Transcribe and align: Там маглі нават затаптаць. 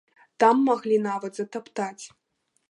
Там 0.43 0.63
маглі 0.69 0.97
нават 1.09 1.31
затаптаць. 1.43 2.01